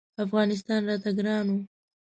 [0.25, 1.55] افغانستان راته ګران و.